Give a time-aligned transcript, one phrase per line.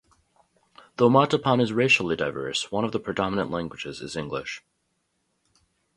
[0.97, 4.63] Though Mattapan is racially diverse, one of the predominant languages is English.